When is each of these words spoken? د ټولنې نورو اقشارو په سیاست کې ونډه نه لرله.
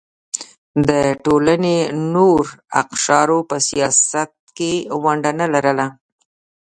د 0.87 0.89
ټولنې 1.25 1.77
نورو 2.13 2.51
اقشارو 2.81 3.37
په 3.49 3.57
سیاست 3.69 4.31
کې 4.57 4.71
ونډه 5.03 5.31
نه 5.39 5.45
لرله. 5.53 5.87